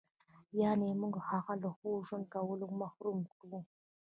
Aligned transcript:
یعنې 0.61 0.89
موږ 1.01 1.13
هغه 1.29 1.53
له 1.61 1.69
ښه 1.77 1.91
ژوند 2.07 2.25
کولو 2.33 2.65
محروم 2.81 3.19
کړو. 3.37 3.59